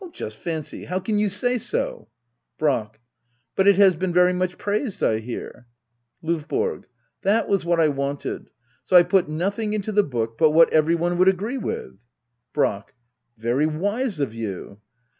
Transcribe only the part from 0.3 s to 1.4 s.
&ncy— ^how can you